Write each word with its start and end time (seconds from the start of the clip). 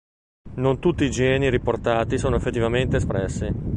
Non 0.55 0.79
tutti 0.79 1.03
i 1.03 1.11
geni 1.11 1.51
riportati 1.51 2.17
sono 2.17 2.35
effettivamente 2.35 2.97
espressi. 2.97 3.53